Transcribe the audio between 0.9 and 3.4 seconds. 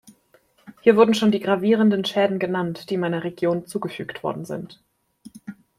wurden schon die gravierenden Schäden genannt, die meiner